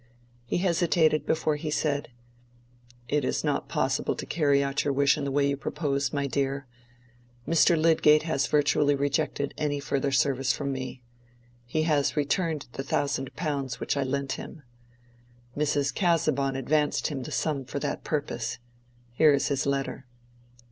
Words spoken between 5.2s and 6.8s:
the way you propose, my dear.